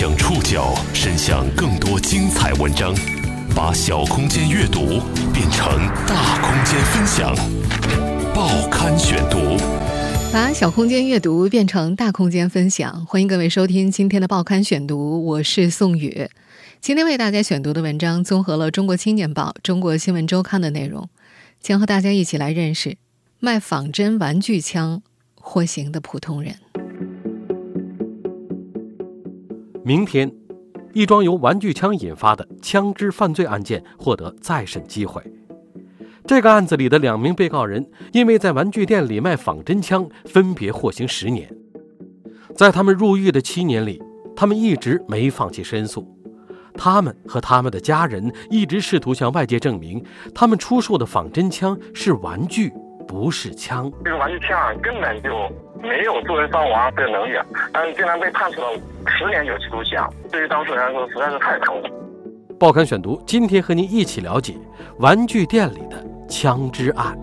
[0.00, 2.94] 将触角伸向更多精彩文章，
[3.54, 4.98] 把小空间阅读
[5.30, 5.76] 变成
[6.06, 7.36] 大空间分享。
[8.34, 9.58] 报刊选读，
[10.32, 13.04] 把小空间阅读变成大空间分享。
[13.04, 16.30] 欢迎各位收听今天的报刊选读，我是宋宇。
[16.80, 21.10] 今天为大家选读的文章综合了《中国青年报》《中国新闻周刊》的内容，
[21.60, 22.96] 将和大家一起来认识
[23.38, 25.02] 卖仿真玩具枪
[25.34, 26.56] 获刑的普通人。
[29.82, 30.30] 明天，
[30.92, 35.22] 一桩由玩具枪引发的枪支犯罪案件获得再审机会。
[36.26, 41.50] 这个案子里的两名被告人因为在玩具店里卖仿真枪，分别获刑十年。
[42.54, 44.02] 在他们入狱的七年里，
[44.36, 46.06] 他们一直没放弃申诉。
[46.74, 50.04] 他们和他们的家人一直试图向外界证明，
[50.34, 52.70] 他们出售的仿真枪是玩具，
[53.08, 53.90] 不是枪。
[54.04, 55.30] 这个玩具枪根本就
[55.82, 57.36] 没有作为伤亡的能力，
[57.72, 58.68] 但是竟然被判处了
[59.06, 59.98] 十年有期徒刑，
[60.30, 61.90] 对于当事人来说实在是太疼了。
[62.58, 64.54] 报刊选读，今天和您一起了解
[64.98, 67.18] 玩具店里的枪支案。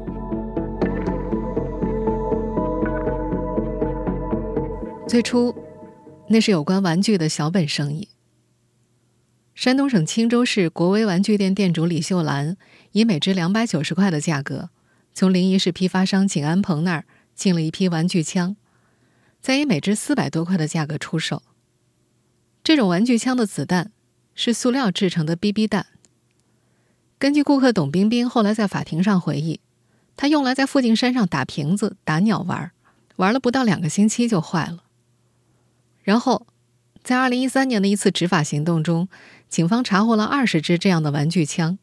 [5.08, 5.56] 最初，
[6.28, 8.10] 那是有关玩具的小本生意。
[9.54, 12.58] 山东省青州市国威玩具店店主李秀兰
[12.92, 14.70] 以每只两百九十块的价格，
[15.14, 17.06] 从临沂市批发商景安鹏那儿
[17.38, 18.58] 进了一批玩具枪，
[19.40, 21.42] 再以每只四百多块的价格出售。
[22.62, 23.94] 这种玩具枪的子弹
[24.36, 25.86] 是塑料制成的 BB 弹。
[27.18, 29.62] 根据顾客董冰冰后来在法庭上回忆，
[30.18, 32.72] 他用来在附近山上打瓶子、打鸟玩，
[33.16, 34.84] 玩了不到两个星期就坏了。
[36.04, 36.48] 然后，
[37.04, 39.08] 在二零一三年的一次执法行动中。
[39.50, 41.80] 警方查获了二十支这样的玩具枪，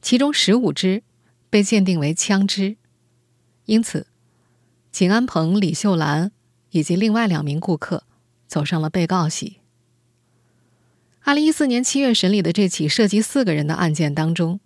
[0.00, 1.02] 其中十五支
[1.50, 2.76] 被鉴定为枪支，
[3.64, 4.06] 因此，
[4.98, 6.32] 景安鹏、李秀兰
[6.70, 8.02] 以及另外两名顾客
[8.48, 9.58] 走上了被告席。
[11.20, 14.58] 二零一四年七月审理的这起涉及四个人的案件当中，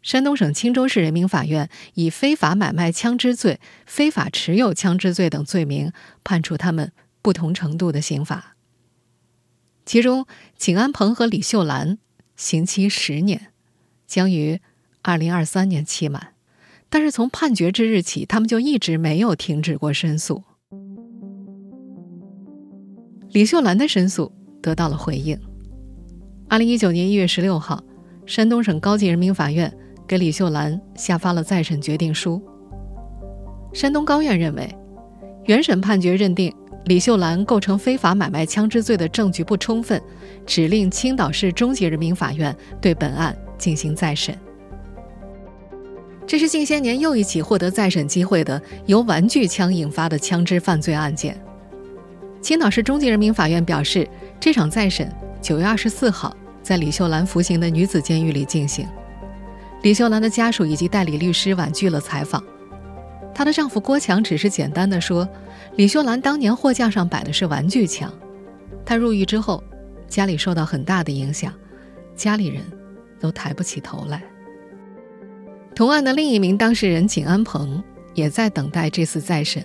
[0.00, 5.92] 山东省青州市人民法院以非法买卖枪支罪、非法持有枪支罪等罪名
[6.22, 8.54] 判处他们不同程度的刑罚。
[9.84, 11.98] 其中，景安鹏和李秀兰
[12.36, 13.48] 刑期十年，
[14.06, 14.60] 将于
[15.02, 16.31] 二零二三年期满。
[16.92, 20.42] 但是从判决之日起，他们就一直没有停止过申诉。
[23.30, 24.30] 李秀兰的申诉
[24.60, 25.34] 得到了回应。
[26.50, 27.82] 二零一九年一月十六号，
[28.26, 29.72] 山东省高级人民法院
[30.06, 32.42] 给李秀兰下发了再审决定书。
[33.72, 34.68] 山东高院认为，
[35.46, 36.54] 原审判决认定。
[36.84, 39.98] 李秀兰构成非法买卖枪支罪的证据不充分，
[40.44, 44.36] 指令青岛市中级人民法院对本案进行再审。
[46.26, 51.38] 这是近些年又一起获得再审机会的由玩具枪引发的枪支犯罪案件。
[52.40, 54.08] 青岛市中级人民法院表示，
[54.40, 58.88] 这场再审九月二十四号在李秀兰服刑的女子监狱里进行。
[59.82, 62.42] 李秀兰的家属以及代理律师婉拒了采访。
[63.34, 65.28] 她的丈夫郭强只是简单的说
[65.76, 68.12] ：“李秀兰当年货架上摆的是玩具枪，
[68.84, 69.62] 她入狱之后，
[70.08, 71.52] 家里受到很大的影响，
[72.16, 72.62] 家里人
[73.20, 74.22] 都抬不起头来。”
[75.74, 77.82] 同案的另一名当事人景安鹏
[78.14, 79.64] 也在等待这次再审。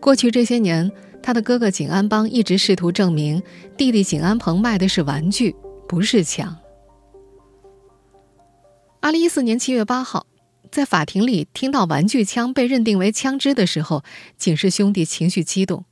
[0.00, 0.90] 过去这些年，
[1.22, 3.42] 他的哥哥景安邦一直试图证明
[3.76, 5.54] 弟弟景安鹏卖的是玩具，
[5.88, 6.56] 不是枪。
[9.00, 10.26] 二零一四年七月八号。
[10.70, 14.02] 在法庭里听到玩具枪被认定为枪支的时候，
[14.36, 15.84] 景氏兄弟情绪激动。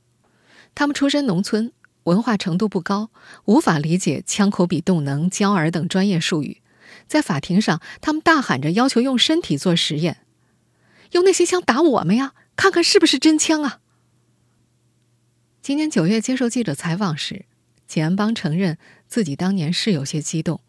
[0.75, 1.71] 他们出身农村，
[2.03, 3.09] 文化程度不高，
[3.45, 6.57] 无法理解枪口比动能、焦耳等专业术语。
[7.07, 10.25] 在法庭上，他们大喊着要求用身体做实验，
[11.11, 13.79] 用那些枪打我们呀，看看是不是真枪啊！
[15.61, 17.45] 今年九月接受记者采访时，
[17.87, 18.77] 简安邦承认
[19.07, 20.59] 自己当年是有些激动，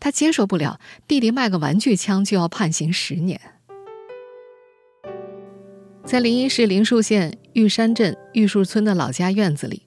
[0.00, 3.40] 他接受不了弟弟卖个玩具枪就要判刑十年。
[6.04, 9.82] 在临沂市临沭县玉山镇玉树村的老家院子里，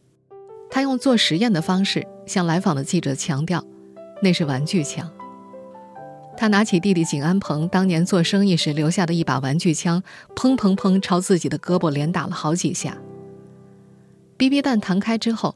[0.70, 3.66] 他用做实验的方式向来访的记者强调，
[4.22, 5.12] 那是玩具枪。
[6.38, 10.02] 他拿起弟弟景安鹏当年做生意时留下的一把玩具枪，
[10.36, 12.98] 砰砰砰朝自己的胳膊连打了好几下。
[14.38, 15.56] BB 弹弹开之后，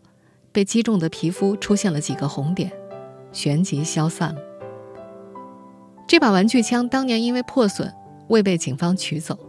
[0.51, 2.71] 被击中的皮肤出现了几个红点，
[3.31, 4.41] 旋即消散了。
[6.07, 7.91] 这把玩具枪当年因为破损，
[8.27, 9.39] 未被警方取走。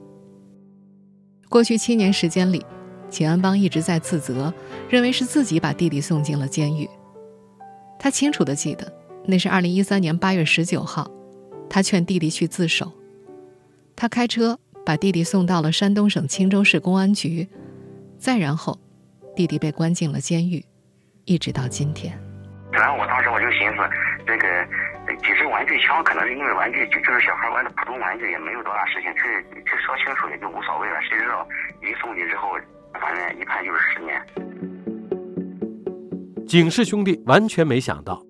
[1.50, 2.64] 过去七年时间里，
[3.10, 4.52] 景安邦一直在自责，
[4.88, 6.88] 认为是自己把弟弟送进了监狱。
[7.98, 8.90] 他清楚的记得，
[9.26, 11.10] 那是二零一三年八月十九号，
[11.68, 12.92] 他劝弟弟去自首。
[13.94, 17.48] 他开车把弟弟送到了山东省青州市公安局，
[18.18, 18.78] 再然后，
[19.34, 20.64] 弟弟被关进了监狱，
[21.24, 22.16] 一直到今天。
[22.72, 23.76] 然后我当时我就寻思，
[24.26, 24.46] 这个
[25.22, 29.20] 其实玩具枪可能是因为玩具就就是小孩玩的普通玩具，也没有多大事情，去
[29.64, 31.00] 去说清楚也就无所谓了。
[31.00, 31.46] 谁知道
[31.80, 32.58] 一送去之后，
[33.00, 34.20] 反正一判就是十年。
[36.46, 38.22] 景氏兄弟完全没想到，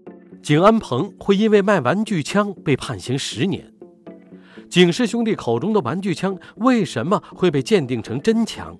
[0.46, 3.72] 景安鹏会因为卖玩具枪被判刑十年。
[4.70, 8.78] 景氏兄弟口中的玩具枪为什么会被鉴定成真枪？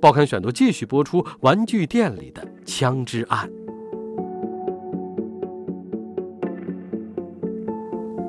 [0.00, 3.48] 报刊选读继续播出玩具店里的枪支案。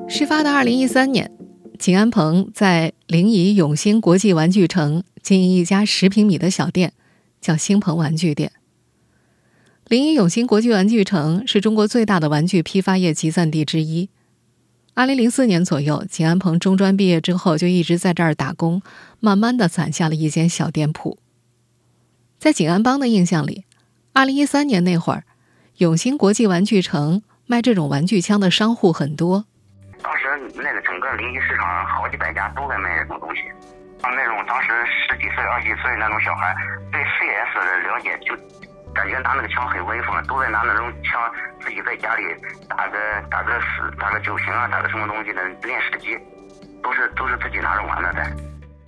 [0.08, 1.28] 事发的二零一三年，
[1.80, 6.92] 景安鹏在临沂永兴国际玩具城经营一家十平米的小店，
[7.40, 8.52] 叫兴鹏玩具店。
[9.86, 14.08] 临沂永兴国际玩具城是中国最大的玩具批发业集散地之一。
[14.94, 18.80] 二零零四年左右，景安鹏中专毕业之后就一直在这儿打工，
[19.20, 21.18] 慢慢的攒下了一间小店铺。
[22.38, 23.66] 在景安邦的印象里，
[24.14, 25.24] 二零一三年那会儿，
[25.76, 29.44] 永兴国际玩具城卖这种玩具枪的商户很多。
[30.02, 30.24] 当时
[30.56, 33.42] 那个整个临沂市场好几百家都在卖这种东西，
[34.00, 36.56] 像那种当时十几岁、二十几岁那种小孩，
[36.90, 38.32] 对 CS 的了解就
[38.94, 41.20] 感觉拿那个枪很威风，都在拿那种枪
[41.60, 42.22] 自己在家里
[42.68, 42.98] 打个
[43.28, 46.16] 打个死打个九型啊，打个什么东西的练射击，
[46.82, 48.34] 都是都是自己拿着玩的在。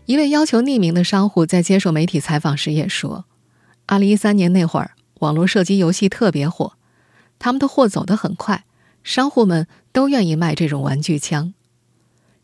[0.07, 3.25] 一位要求匿名的商户在接受媒体采访时也说，
[3.87, 6.75] 二零一三年那会儿，网络射击游戏特别火，
[7.41, 8.63] 他们的货走得很快。
[9.03, 11.55] 商户们都愿意卖这种玩具枪。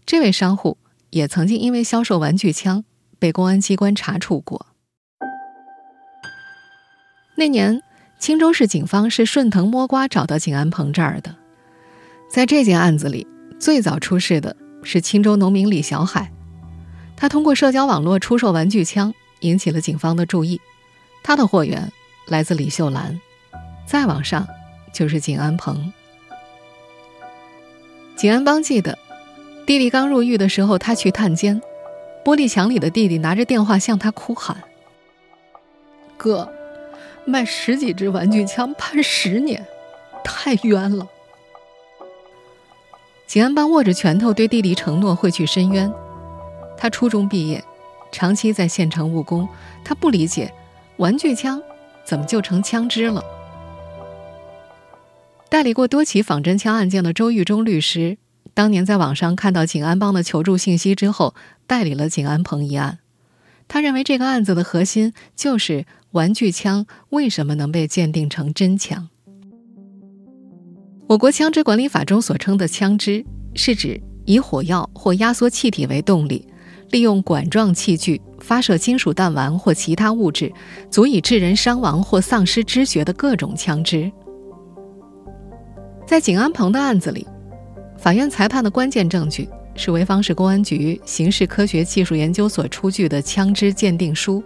[0.04, 0.78] 这位商户
[1.10, 2.84] 也曾经因为销售玩具枪
[3.18, 4.66] 被公安机关查处过。
[7.34, 7.82] 那年，
[8.18, 11.34] 青州市警方是顺藤摸瓜找到景安鹏这儿的。
[12.30, 13.26] 在这件案子里，
[13.58, 16.30] 最早出事的是青州农民李小海。
[17.16, 20.60] 他通过社交网络出售玩具枪，引起了警方的注意。
[21.22, 21.90] 他的货源
[22.26, 23.20] 来自李秀兰，
[23.86, 24.46] 再往上
[24.92, 25.92] 就是景安鹏。
[28.16, 28.98] 景安邦记得，
[29.66, 31.60] 弟弟刚入狱的时候，他去探监，
[32.24, 34.56] 玻璃墙里的弟弟拿着电话向他哭喊
[36.16, 36.52] ：“哥，
[37.24, 39.64] 卖十几支玩具枪判十年，
[40.24, 41.06] 太冤了。”
[43.26, 45.92] 景安邦握着拳头对弟弟承诺会去申冤。
[46.76, 47.62] 他初中毕业，
[48.10, 49.48] 长期在县城务工，
[49.84, 50.52] 他不理解
[50.96, 51.62] 玩具枪
[52.04, 53.24] 怎么就成枪支了。
[55.48, 58.18] 代理过多起仿真枪案件的周玉忠律师，
[58.52, 61.34] 当年在网上看到景安邦的求助信息之后，
[61.66, 62.98] 代理了景安鹏一案。
[63.72, 69.08] 他认为这个案子的核心就是玩具枪为什么能被鉴定成真枪。
[71.06, 73.24] 我国枪支管理法中所称的枪支，
[73.54, 76.46] 是指以火药或压缩气体为动力，
[76.90, 80.52] 利用管状器具发射金属弹丸或其他物质，
[80.90, 84.12] 足以致人伤亡或丧失知觉的各种枪支。
[86.06, 87.26] 在景安鹏的案子里，
[87.96, 94.42] 法院裁判的关键证据是潍坊市公安局刑事科学技术研究所出具的枪支鉴定书，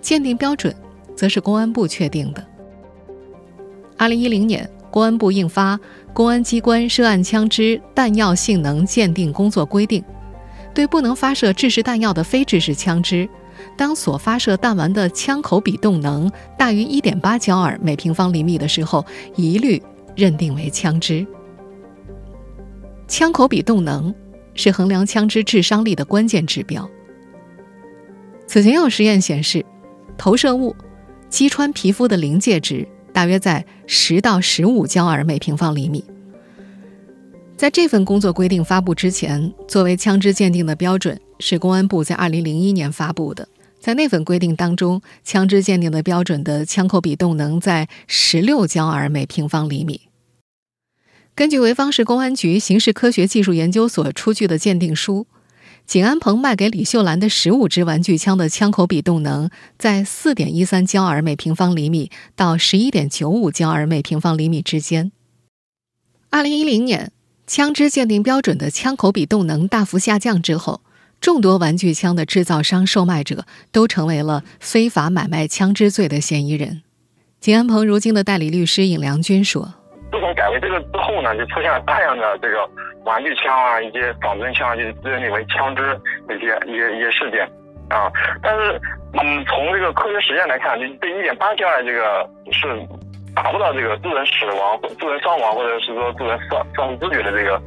[0.00, 0.74] 鉴定标准
[1.16, 2.46] 则是公安部确定的。
[3.96, 5.76] 二零一零年，公安部印发
[6.12, 10.00] 《公安机关涉案枪支弹药性能鉴定工作规定》，
[10.72, 13.28] 对不能发射制式弹药的非制式枪支，
[13.76, 19.04] 当所发射弹丸的枪口比动能大于一点八焦耳每平方厘米的时候，
[19.36, 19.82] 一律。
[20.16, 21.26] 认定为枪支。
[23.08, 24.14] 枪口比动能
[24.54, 26.88] 是衡量枪支致伤力的关键指标。
[28.46, 29.64] 此前有实验显示，
[30.16, 30.74] 投射物
[31.28, 36.04] 击穿皮肤的临界值大约在十到十五焦耳每平方厘米。
[37.56, 43.48] 在这份工作规定发布之前，作为枪支鉴定的标准是公安部在二零零一年发布的。
[43.78, 50.00] 在那份规定当中，枪支鉴定的标准的枪口比动能在十六焦耳每平方厘米。
[51.36, 55.26] 根据潍坊市公安局刑事科学技术研究所出具的鉴定书，
[55.84, 65.10] 景安鹏卖给李秀兰的十五支玩具枪的枪口比动能在四点一三焦耳每平方厘米到十一点九五焦耳每平方厘米之间。
[66.30, 67.10] 二零一零年，
[67.48, 70.82] 枪支鉴定标准的枪口比动能大幅下降之后。
[71.20, 76.82] 众多玩具枪的制造商、售卖者都成为了非法买卖枪支罪的嫌疑人。
[77.40, 79.74] 景安鹏如今的代理律师尹良军说
[80.14, 82.62] ：“自从改为这个之后呢，就出现了大量的这个
[83.04, 85.98] 玩具枪啊，一些仿真枪，就认定为枪支
[86.30, 87.42] 一些一些一些事件
[87.90, 88.06] 啊。
[88.40, 88.80] 但是，
[89.20, 92.68] 嗯，从这个科学实验来看，就这一点八焦耳这个是
[93.34, 97.60] 达不到这个致人死亡、致人伤亡，或者是说致人丧丧失知觉的这个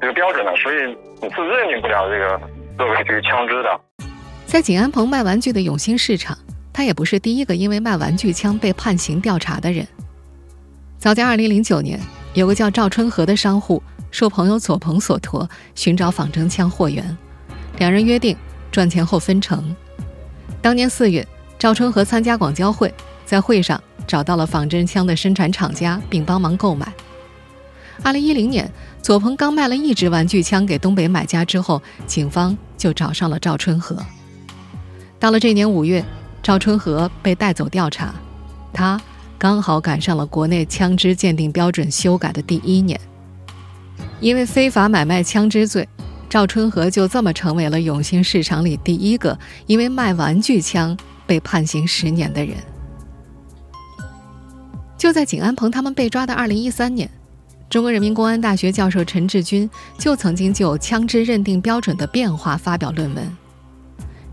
[0.00, 2.40] 这个标准的，所以是认定不了这个。”
[2.78, 3.80] 作为这个枪支的，
[4.46, 6.34] 在景安鹏卖玩具的永兴市场，
[6.72, 9.86] 他也不是第一个因为卖玩具枪被判刑调查的人。
[11.02, 11.98] 早在2009年，
[12.32, 13.82] 有个叫赵春和的商户
[14.12, 17.18] 受朋友左鹏所托，寻找仿真枪货源，
[17.78, 18.36] 两人约定
[18.70, 19.74] 赚钱后分成。
[20.60, 21.26] 当年四月，
[21.58, 22.94] 赵春和参加广交会，
[23.26, 26.92] 在会上找到了仿真枪的生产厂家，并帮忙购买。
[28.04, 33.96] 2010年，左鹏刚卖了一支玩具枪给东北买家之后，警方就找上了赵春和。
[35.18, 36.04] 到了这年五月，
[36.44, 38.14] 赵春和被带走调查，
[38.72, 39.00] 他。
[39.42, 43.00] 刚好赶上了国内枪支鉴定标准修改的第一年，
[44.20, 45.88] 因为非法买卖枪支罪，
[46.30, 50.96] 赵春和就这么成为了永兴市场里第一个因为卖玩具枪
[51.26, 52.54] 被判刑十年的人。
[54.96, 57.10] 就在景安鹏他们被抓的二零一三年，
[57.68, 59.68] 中国人民公安大学教授陈志军
[59.98, 63.36] 就曾经就枪支认定标准的变化发表论文。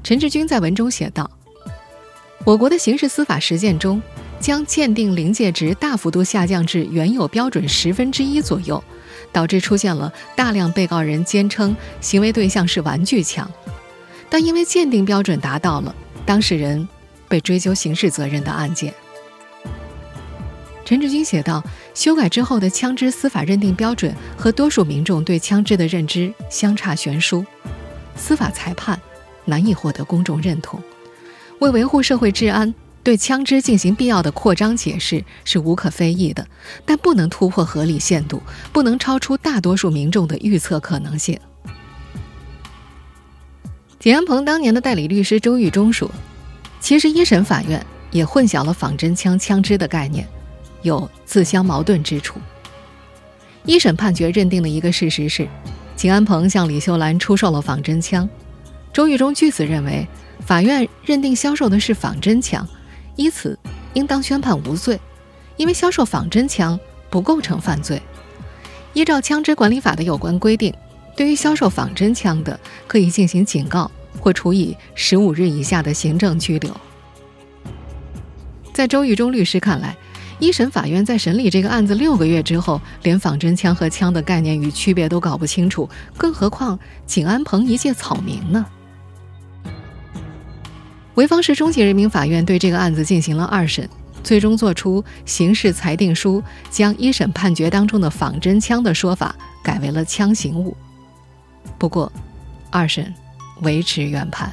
[0.03, 1.27] 陈志军在文中写道
[2.45, 4.01] ：“我国的刑事司法实践中。”
[4.39, 8.81] 将鉴定临界值大幅度下降至原有标准十分之一左右，
[9.33, 13.51] 导致出现了大量被告人坚称行为对象是玩具枪，
[14.29, 15.93] 但因为鉴定标准达到了，
[16.25, 16.87] 当事人
[17.27, 18.93] 被追究刑事责任的案件。
[20.85, 21.61] 陈志军写道
[21.93, 27.45] ：“修改之后的枪支司法认定标准和多数民众对枪支的认知相差悬殊，
[28.15, 28.97] 司法裁判
[29.43, 30.81] 难以获得公众认同，
[31.59, 36.45] 为维护社会治安。”对枪支进行必要的扩张解释是无可非议的，
[36.85, 41.39] 但不能突破合理限度，不能超出大多数民众的预测可能性。
[43.97, 46.11] 景安鹏当年的代理律师周玉忠说
[46.81, 50.27] ：“其实一审法院也混淆了仿真枪枪支的概念，
[50.81, 52.37] 有自相矛盾之处。
[53.63, 55.47] 一审判决认定的一个事实是，
[55.95, 58.29] 景安鹏向李秀兰出售了仿真枪，
[58.91, 60.05] 周玉忠据此认为，
[60.45, 62.67] 法院认定销售的是仿真枪。”
[63.15, 63.57] 依此，
[63.93, 64.99] 应当宣判无罪，
[65.57, 66.79] 因为销售仿真枪
[67.09, 68.01] 不构成犯罪。
[68.93, 70.73] 依照枪支管理法的有关规定，
[71.15, 76.75] 对于销售仿真枪的，可以进行警告或处以十五日以下的行政拘留。
[78.73, 79.95] 在周玉忠律师看来，
[80.39, 88.65] 一审法院在审理这个案子六个月之后，连仿真枪和枪的概念与区别都搞不清楚，更何况景安鹏一介草民呢？
[91.19, 93.89] 潍坊市中级人民法院对这个案子进行了二审，
[94.23, 100.77] 最终作出刑事裁定书，将一审判决当中的仿真枪的说法改为了枪形物。
[101.77, 102.09] 不过，
[102.71, 103.13] 二审
[103.63, 104.49] 维持原判。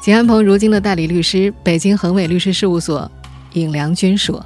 [0.00, 3.08] 景安鹏如今的代理律师，北京恒伟律师事务所
[3.52, 4.44] 尹良军说：“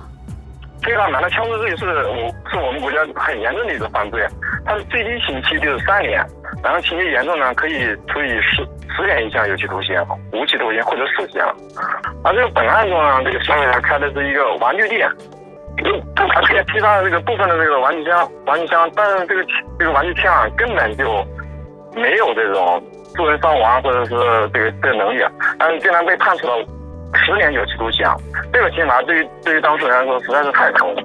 [0.84, 4.20] 非法买卖枪支罪是我是我们国家很严重的一个犯罪，
[4.66, 6.22] 它的最低刑期就是三年，
[6.62, 9.96] 然后情节严重呢，可以处以十。”十年以下有期徒刑、
[10.34, 11.40] 无期徒刑或者死刑。
[12.22, 15.08] 而这个本案中呢，这个嫌疑人开的是一个玩具店，
[16.14, 19.42] 他可以批发这个部分的这个玩具枪、玩具枪，但是这个
[19.78, 21.26] 这个玩具枪啊，根本就
[21.94, 22.82] 没有这种
[23.14, 24.10] 致人伤亡或者是
[24.52, 25.24] 这个这个能力，
[25.58, 26.62] 但是竟然被判处了
[27.14, 28.06] 十年有期徒刑，
[28.52, 31.02] 这个刑罚对于对于当事人来说实在是太重了。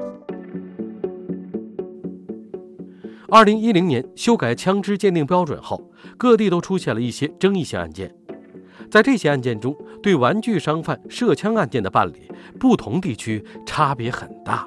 [3.29, 8.13] 二零一零年修改枪支鉴定标准后，各地都出现了一些争议性案件。
[8.89, 14.65] 在这些案件中，对玩具商贩涉枪案件的办理，不同地区差别很大。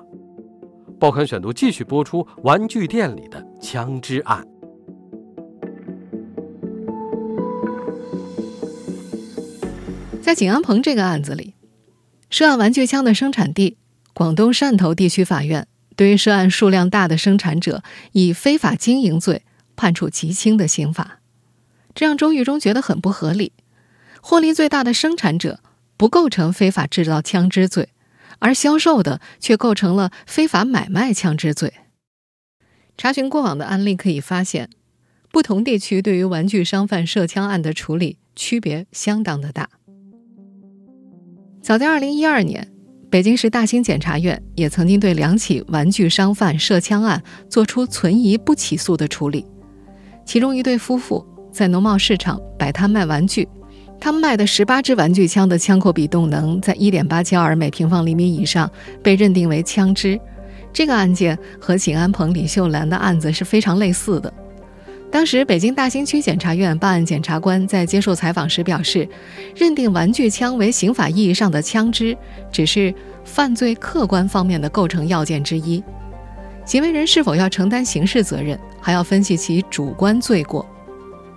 [0.99, 4.47] 报刊选读继续播出玩具店里的枪支案。
[10.21, 11.55] 在景安鹏这个案子里，
[12.29, 13.79] 涉案玩具枪的生产地
[14.13, 15.67] 广东汕头地区法院。
[16.01, 19.43] 对于涉案数量大的生产者，以非法经营罪
[19.77, 21.21] 判处极轻的刑罚，
[21.95, 23.53] 这让周玉忠觉得很不合理。
[24.23, 25.61] 获利最大的生产者
[25.99, 27.91] 不构成非法制造枪支罪，
[28.39, 31.75] 而销售的却构成了非法买卖枪支罪。
[32.97, 34.71] 查询过往的案例可以发现，
[35.31, 39.69] 不同地区对于玩具商贩涉枪案的处理区别相当的大。
[41.61, 42.73] 早在二零一二年。
[43.11, 49.45] 北京市大兴检察院也曾经对两起玩具商贩涉枪案作出存疑不起诉的处理。
[50.25, 53.49] 其中一对夫妇在农贸市场摆摊卖玩具，
[53.99, 58.71] 他们卖的十八支玩具枪的枪口比动能在一点八焦耳每平方厘米以上，
[59.03, 60.19] 被认定为枪支。
[60.73, 64.33] 这个案件和景安鹏、李秀兰的案子是非常类似的。
[65.11, 69.09] 当时，北京大兴区检察院办案检察官在接受采访时表示，
[69.57, 72.17] 认定玩具枪为刑法意义上的枪支，
[72.53, 75.83] 只是犯罪客观方面的构成要件之一。
[76.65, 80.65] 行为人是否要承担刑事责任，还要分析其主观罪过。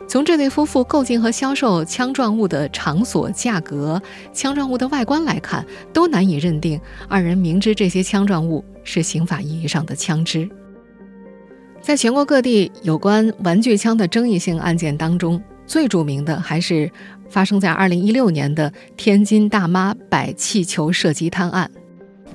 [0.07, 3.99] 从这对夫妇购进和销售枪状物的场所、价格、
[4.31, 10.47] 枪状物的外观来看，都难以认定二人明知这些枪状物是刑法意义上的枪支。
[11.83, 16.89] 在全国各地有关玩具枪的争议性案件当中，最著名的还是
[17.27, 21.69] 发生在2016年的天津大妈摆气球射击摊案。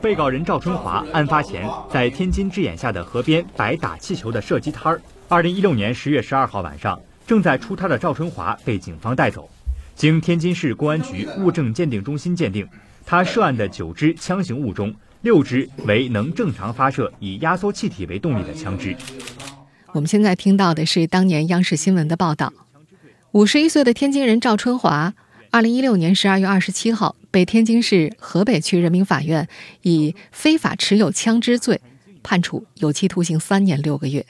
[0.02, 5.00] 被告人赵春华案发前在天津之眼下的河边摆打气球的射击摊儿。
[5.30, 9.48] 2016年10月12号晚上，正在出摊的赵春华被警方带走。
[9.94, 12.68] 经天津市公安局物证鉴定中心鉴定，
[13.06, 18.96] 他涉案的九支枪形物中，六支为能正常发射以压缩气体为动力的枪支。
[19.92, 22.52] 我们现在听到的是当年央视新闻的报道：
[23.32, 25.14] 五十一岁的天津人赵春华，
[25.50, 29.48] 二零一六年十二月二十七号被天津市河北区人民法院
[29.82, 31.80] 以非法持有枪支罪
[32.22, 34.24] 判处有期徒刑三年六个月。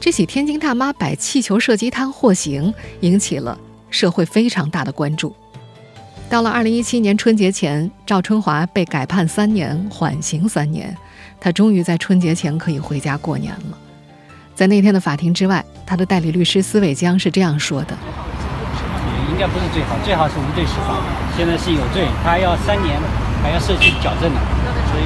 [0.00, 5.36] 这起天津大妈摆气球射击摊获刑，引起了社会非常大的关注。
[6.32, 10.96] 到了二零一七年春节前，赵春华被改判三年，缓刑三年。
[11.38, 13.78] 他终于在春节前可以回家过年了。
[14.54, 17.94] 在那天的法庭之外，他的代理律师司伟江是这样说的
[19.30, 21.02] ：“应该不是最好，最好是无罪释放。
[21.36, 22.98] 现在是有罪，他要三年，
[23.42, 24.40] 还要社区矫正呢，
[24.90, 25.04] 所以，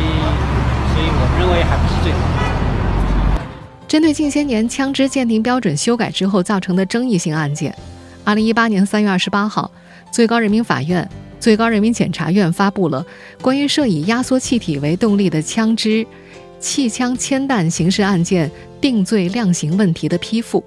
[0.95, 3.43] 所以我们认为还不是最好。”
[3.89, 7.77] 针对近些年枪支鉴定标准修改之后造成的争议性案件，
[8.23, 9.69] 二零一八年三月二十八号，
[10.17, 11.07] 最高人民法院。
[11.39, 13.05] 最高人民检察院发布了
[13.43, 16.07] 关于涉以压缩气体为动力的枪支、
[16.59, 20.65] 气枪、铅弹刑事案件定罪量刑问题的批复。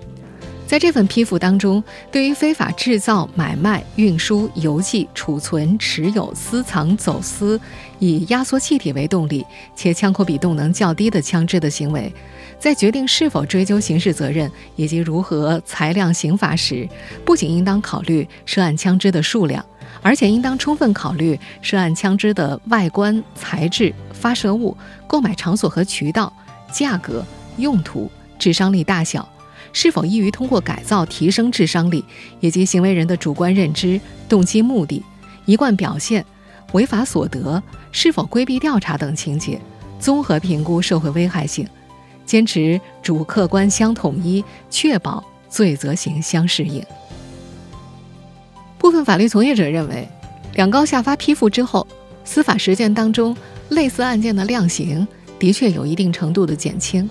[0.70, 7.60] 在这份批复当中，对于非法制造、买卖、运输、邮寄、储存、持有、私藏、走私
[7.98, 9.44] 以压缩气体为动力
[9.76, 12.14] 且枪口比动能较低的枪支的行为，
[12.60, 16.88] 在决定是否追究刑事责任以及如何裁量刑罚时，
[17.26, 19.66] 不仅应当考虑涉案枪支的数量。
[20.04, 26.32] 而且应当充分考虑涉案枪支的外观、材质、发射物、购买场所和渠道、
[26.72, 27.26] 价格、
[27.58, 28.08] 用途、
[28.38, 29.28] 致伤力大小，
[29.74, 32.04] 是否易于通过改造提升智商力，
[32.40, 35.04] 以及行为人的主观认知、动机、目的、
[35.46, 36.26] 一贯表现、
[36.74, 39.60] 违法所得、是否规避调查等情节，
[40.00, 41.68] 综合评估社会危害性，
[42.26, 46.84] 坚持主客观相统一，确保罪责刑相适应。
[48.78, 50.08] 部分法律从业者认为，
[50.56, 51.86] 两高下发批复之后，
[52.24, 53.36] 司法实践当中
[53.70, 57.10] 类似案件的量刑的确有一定程度的减轻。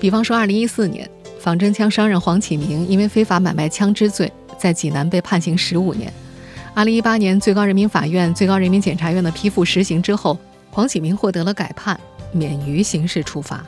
[0.00, 1.08] 比方说，二零一四年，
[1.46, 6.12] 仿真枪商人黄启明因为非法买卖枪支罪，在济南被判刑十五年。
[6.74, 10.36] 二零一八年，最高人民法院、最高人民检察院的批复实行之后，
[10.72, 12.00] 黄启明获得了改判，
[12.32, 13.64] 免于刑事处罚。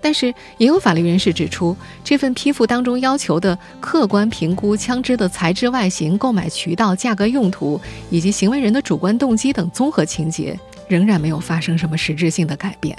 [0.00, 7.80] 但是，也有法律人士指出，这份批复当中要求的客观评估枪支的材质、外形、购买渠道、价格、用途
[8.10, 10.56] 以及行为人的主观动机等综合情节，
[10.86, 12.96] 仍然没有发生什么实质性的改变。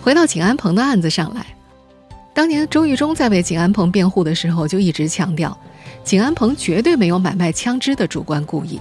[0.00, 1.44] 回到景安鹏的案子上来，
[2.40, 5.54] 当年周玉忠在为景安鹏辩护的时候，就一直强调，
[6.02, 8.80] 景安鹏绝对没有买卖枪支的主观故意。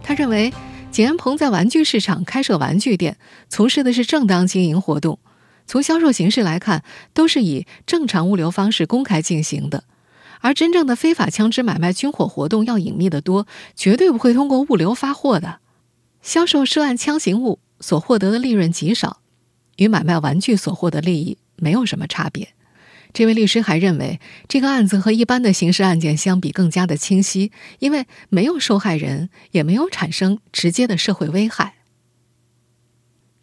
[0.00, 0.52] 他认为，
[0.92, 3.16] 景安鹏在玩具市场开设玩具店，
[3.48, 5.18] 从事的是正当经营活动。
[5.66, 9.82] 从销售形式来看，都是以正常物流方式公开进行的，
[10.40, 15.58] 而真正的非法枪支买卖军火活动要隐秘得多，绝对不会通过物流发货的。
[16.22, 19.18] 销售涉案枪形物所获得的利润极少，
[19.78, 22.50] 与买卖玩具所获得利益没有什么差别。
[23.12, 31.74] 这位律师还认为，这个案子和一般的刑事案件相比更加的清晰，因为没有受害人，也没有产生直接的社会危害。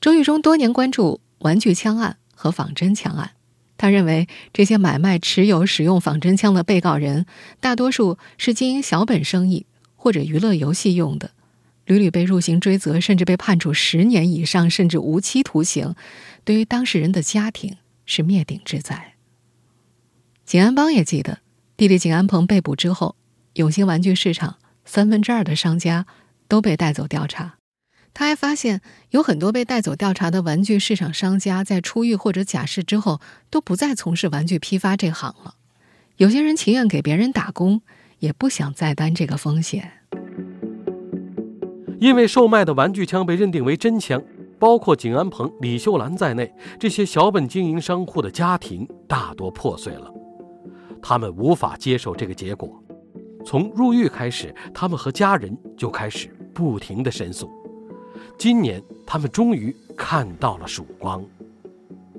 [0.02, 1.22] 周玉忠多年关注。
[1.42, 3.34] 玩具枪案和仿真枪案，
[3.78, 7.28] 他认为这些买卖、持有、使用仿真枪的被告人，
[7.60, 11.30] 大多数是经营小本生意或者娱乐游戏用的，
[11.86, 15.94] 屡屡被入刑追责，甚至被判处十年以上甚至无期徒刑，
[16.44, 17.78] 对于当事人的家庭
[18.08, 19.17] 是灭顶之灾。
[20.48, 21.40] 景安邦也记得，
[21.76, 23.18] 弟弟景安鹏被捕之后，
[23.56, 24.56] 永兴玩具市场
[24.86, 26.06] 三分之二的商家
[26.48, 27.58] 都被带走调查。
[28.14, 28.80] 他还发现，
[29.10, 35.56] 有很多被带走调查的玩具市场商家，在出狱或者假释之后，都不再从事玩具批发这行了。
[36.16, 37.82] 有些人情愿给别人打工，
[38.20, 39.92] 也不想再担这个风险。
[42.00, 44.24] 因为售卖的玩具枪被认定为真枪，
[44.58, 50.14] 包括景安鹏、李秀兰在内，这些小本经营商户的家庭大多破碎了。
[51.10, 52.84] 他们无法接受这个结果。
[53.46, 57.50] 从入狱开始，他们和家人就开始不停的申诉。
[58.38, 61.24] 今年，他们终于看到了曙光。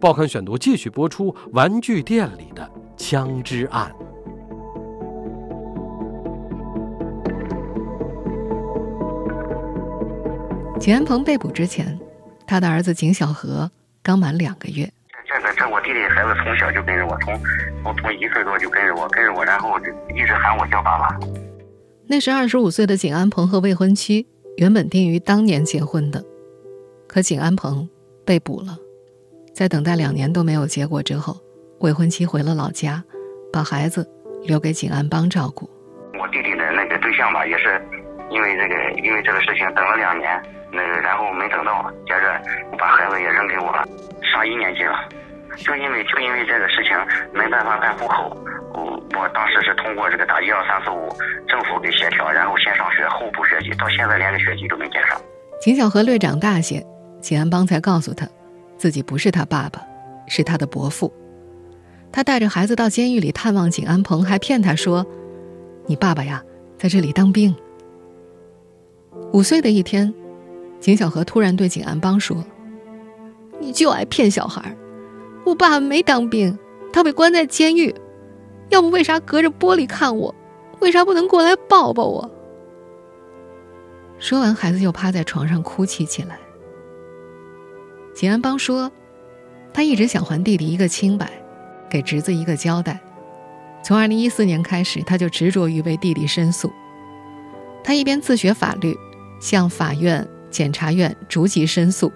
[0.01, 3.95] 报刊选读继续播出《玩具店里的枪支案。
[10.81, 12.01] 景安鹏被捕之前，
[12.47, 13.71] 他的儿子景小河
[14.03, 14.91] 刚满两个月。
[15.27, 17.39] 这个这我弟弟孩子从小就跟着我，从
[17.83, 21.19] 从从一岁多就跟着我，跟着我，然后就一直喊我叫爸爸。
[22.07, 26.25] 那时二十五岁的景安鹏和未婚妻原本定于当年结婚的，
[27.07, 27.89] 可景安鹏
[28.25, 28.77] 被捕了，
[29.55, 31.37] 在等待两年都没有结果之后，
[31.81, 33.03] 未婚妻回了老家，
[33.53, 34.09] 把孩子
[34.43, 35.69] 留给景安邦照顾。
[36.19, 37.81] 我弟弟的那个对象吧，也是
[38.31, 42.41] 因为这个因为这个事情等了两年，那个然后没等到，接着
[42.79, 43.87] 把孩子也扔给我了，
[44.33, 44.97] 上一年级了。
[45.59, 46.97] 就因为就因为这个事情
[47.33, 48.37] 没办法办户口，
[48.73, 51.09] 我我当时是通过这个打一二三四五
[51.49, 55.21] 政府给协调，然后先上学后补学籍，到现在连个学籍都没接上。
[55.61, 56.85] 景小河略长大些，
[57.21, 58.27] 景安邦才告诉他，
[58.77, 59.83] 自己不是他爸爸，
[60.29, 61.13] 是他的伯父。
[62.13, 65.05] 他带着孩子到监狱里探望景安鹏，还骗他说
[65.87, 66.43] ：“你爸爸呀，
[66.79, 67.55] 在这里当兵。”
[69.33, 70.15] 五岁的一天，
[70.81, 72.43] 景小河突然对景安邦说
[73.61, 74.75] ：“你就爱骗小孩。”
[75.49, 76.59] 我爸没当兵，
[76.93, 77.95] 他被关在监狱。
[78.69, 80.35] 要不为啥隔着玻璃看我？
[80.81, 82.31] 为啥不能过来抱抱我？
[84.19, 86.39] 说完，孩子就趴在床上哭泣起来。
[88.15, 88.93] 景安邦说
[89.73, 91.31] ：“他一直想还弟弟一个清白，
[91.89, 93.01] 给侄子一个交代。
[93.83, 96.71] 从二零一四年开始，他就执着于为弟弟申诉。
[97.83, 98.95] 他一边自学法律，
[99.41, 102.13] 向法院、检察院逐级申诉，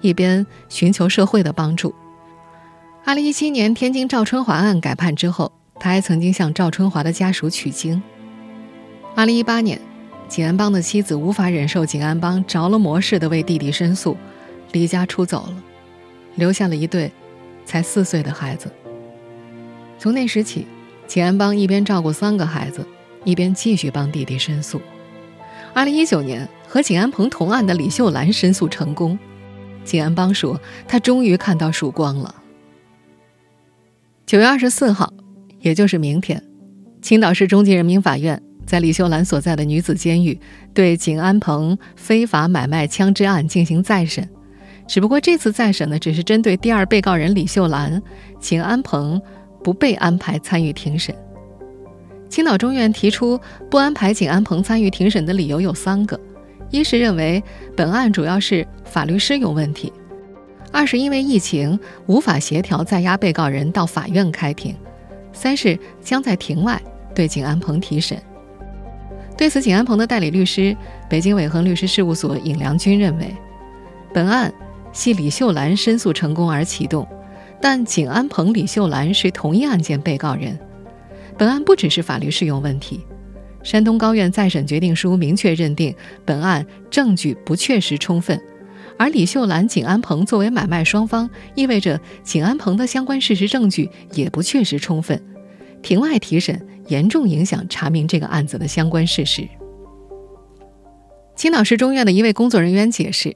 [0.00, 1.94] 一边寻求社会的帮助。”
[3.02, 8.00] 二零一七年，天津赵春华案改判之后，他还曾经向赵春华的家属取经。
[9.16, 9.80] 二零一八年，
[10.28, 14.16] 景安邦的妻子无法忍受景安邦着了魔似的为弟弟申诉，
[14.72, 15.62] 离家出走了，
[16.36, 17.10] 留下了一对
[17.64, 18.70] 才四岁的孩子。
[19.98, 20.66] 从那时起，
[21.08, 22.86] 景安邦一边照顾三个孩子，
[23.24, 24.80] 一边继续帮弟弟申诉。
[25.72, 29.18] 二零一九年，和景安鹏同案的李秀兰申诉成功，
[29.84, 32.34] 景安邦说：“他终于看到曙光了。”
[34.30, 35.12] 九月二十四号，
[35.58, 36.40] 也就是明天，
[37.02, 40.38] 青岛市中级人民法院在李秀兰所在的女子监狱
[40.72, 44.28] 对景安鹏非法买卖枪支案进行再审。
[44.86, 48.00] 只不过这次再审呢，只是针对第二被告人李秀兰，
[48.38, 49.20] 景安鹏
[49.64, 51.12] 不被安排参与庭审。
[52.28, 53.36] 青岛中院提出
[53.68, 56.16] 不安排景安鹏参与庭审的理由有三个：
[56.70, 57.42] 一是认为
[57.76, 59.92] 本案主要是法律适用问题。
[60.72, 64.74] 二是因为疫情无法协调在押被告人到法院开庭，
[65.32, 66.80] 三是将在庭外
[67.14, 68.16] 对景安鹏提审。
[69.36, 70.76] 对此，景安鹏的代理律师
[71.08, 73.34] 北京伟恒律师事务所尹良军认为，
[74.12, 74.52] 本案
[74.92, 77.06] 系李秀兰申诉成功而启动，
[77.60, 80.58] 但景安鹏、李秀兰是同一案件被告人，
[81.38, 83.00] 本案不只是法律适用问题。
[83.62, 88.40] 山东高院再审决定书明确认定本案证据不确实充分。
[89.00, 95.24] 而李秀兰、景安鹏作为买卖双方，意味着景安鹏的相关事实证据也不确实充分，
[95.80, 99.48] 庭外提审严重影响查明这个案子的相关事实。
[101.34, 103.34] 青岛市中院的一位工作人员解释，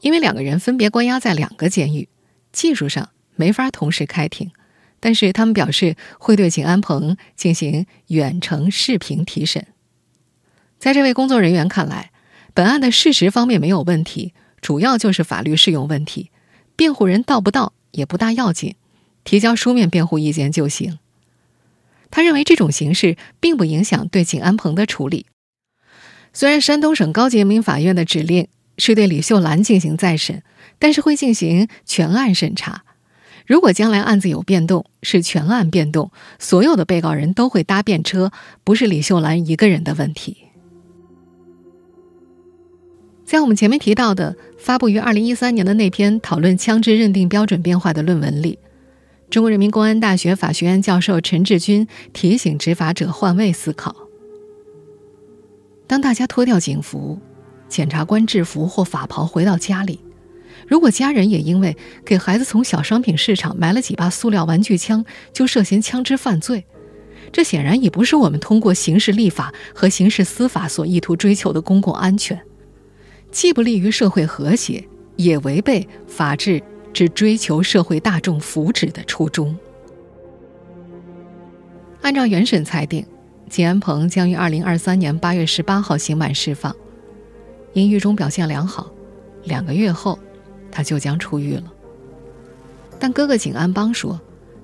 [0.00, 2.08] 因为两个人分别关押在两个监狱，
[2.50, 4.50] 技术上没法同时开庭，
[4.98, 9.68] 但是他们表示会对景安鹏进行远程视频提审。
[10.80, 12.10] 在这位工作人员看来，
[12.52, 14.34] 本案的事实方面没有问题。
[14.66, 16.32] 主要就是法律适用问题，
[16.74, 18.74] 辩护人到不到也不大要紧，
[19.22, 20.98] 提交书面辩护意见就行。
[22.10, 25.26] 他认为这种形式并不影响对景安鹏的处理。
[26.32, 30.42] 虽然山东省高级人民法院的指令是对李秀兰进行再审，
[30.80, 32.82] 但是会进行全案审查。
[33.46, 38.32] 如果将来案子有变动，是全案变动，所有的被告人都会搭便车，
[38.64, 40.45] 不是李秀兰一个人的问题。
[43.26, 48.56] 在我们前面提到的发布于二零一三年的那篇讨论枪支认定标准变化的论文里，
[49.28, 53.96] 中国人民公安大学法学院教授陈志军提醒执法者换位思考：
[55.88, 57.18] 当大家脱掉警服、
[57.68, 59.98] 检察官制服或法袍回到家里，
[60.68, 66.64] 如果家人也因为给孩子从小商品市场买了几把塑料玩具枪就涉嫌枪支犯罪，
[67.32, 72.40] 这显然已不是我们通过刑事立法和刑事司法所意图追求的公共安全。
[73.36, 74.82] 既不利于社会和谐，
[75.16, 76.62] 也违背法治
[76.94, 79.54] 之追求社会大众福祉的初衷。
[82.00, 83.04] 按照原审裁定，
[83.50, 86.74] 景安鹏将于二零二三年八月十八号刑满释放，
[87.74, 88.90] 因狱中表现良好，
[89.44, 90.18] 两个月后
[90.72, 91.70] 他就将出狱了。
[92.98, 94.18] 但哥哥景安邦说，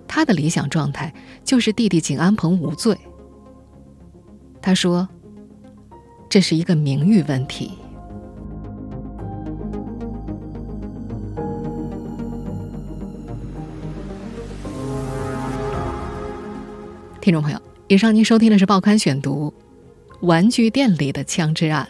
[0.08, 1.12] 他的理想状态
[1.44, 2.96] 就是弟弟景安鹏无罪。
[4.62, 5.06] 他说
[6.30, 7.72] ：“这是一个名誉问题。”
[17.22, 19.54] 听众朋友，以上您收听的是《报刊选读》，
[20.26, 21.88] 玩具店里的枪支案。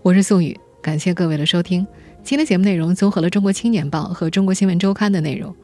[0.00, 1.86] 我是宋宇，感谢各位的收听。
[2.24, 5.54] 今天节目内容综合了《中国青年报》和《中国新闻周刊》的内容。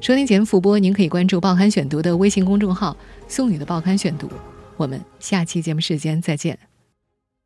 [0.00, 2.96] 收听节目复播，您可以关注《报刊选读》的微信公众号
[3.28, 4.28] “宋宇的报刊选读”。
[4.76, 6.58] 我们下期节目时间再见。